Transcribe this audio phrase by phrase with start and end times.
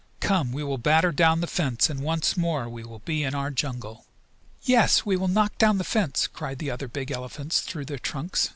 [0.19, 3.51] Come, we will batter down the fence and once more we will be in our
[3.51, 4.07] jungle!"
[4.63, 8.49] "Yes, we will knock down the fence!" cried the other big elephants through their trunks.